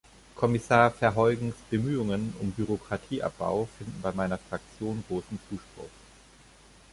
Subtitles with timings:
[0.35, 5.91] Kommissar Verheugens Bemühungen um Bürokratieabbau finden bei meiner Fraktion großen Zuspruch.